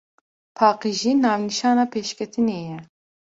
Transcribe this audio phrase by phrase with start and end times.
[0.57, 2.77] Paqijî navnîşana pêşketinê ye.